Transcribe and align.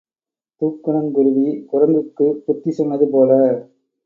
தூக்குனங்குருவி 0.61 1.43
குரங்குக்குப் 1.67 2.41
புத்தி 2.45 2.71
சொன்னது 2.71 3.07
போல 3.09 3.31